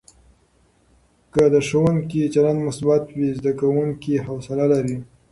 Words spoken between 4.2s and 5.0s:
حوصله لري.